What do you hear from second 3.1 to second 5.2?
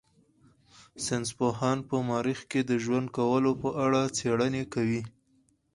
کولو په اړه څېړنې کوي.